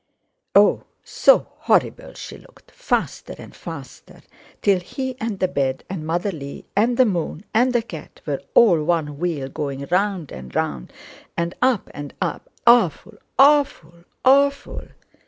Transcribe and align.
Oh! 0.55 0.85
so 1.03 1.45
horrible 1.59 2.15
she 2.15 2.35
looked! 2.35 2.71
Faster 2.71 3.35
and 3.37 3.55
faster!—till 3.55 4.79
he 4.79 5.15
and 5.21 5.37
the 5.37 5.47
bed 5.47 5.83
and 5.91 6.07
Mother 6.07 6.31
Lee 6.31 6.65
and 6.75 6.97
the 6.97 7.05
moon 7.05 7.45
and 7.53 7.71
the 7.71 7.83
cat 7.83 8.19
were 8.25 8.41
all 8.55 8.83
one 8.83 9.19
wheel 9.19 9.47
going 9.47 9.85
round 9.91 10.31
and 10.31 10.55
round 10.55 10.91
and 11.37 11.53
up 11.61 11.87
and 11.93 12.15
up—awful—awful—awful! 12.19 14.87